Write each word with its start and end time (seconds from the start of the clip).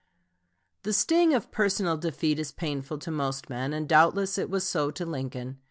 The 0.81 0.93
sting 0.93 1.31
of 1.35 1.51
personal 1.51 1.95
defeat 1.95 2.39
is 2.39 2.51
painful 2.51 2.97
to 2.97 3.11
most 3.11 3.51
men, 3.51 3.71
and 3.71 3.87
doubtless 3.87 4.39
it 4.39 4.49
was 4.49 4.63
so 4.65 4.89
to 4.89 5.05
Lincoln. 5.05 5.59